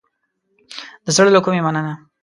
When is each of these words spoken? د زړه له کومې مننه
د 1.05 1.07
زړه 1.15 1.29
له 1.35 1.39
کومې 1.45 1.61
مننه 1.65 1.93